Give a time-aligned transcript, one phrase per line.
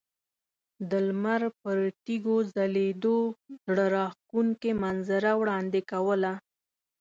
[0.89, 3.17] د لمر پر تیږو ځلیدو
[3.65, 6.33] زړه راښکونکې منظره وړاندې کوله.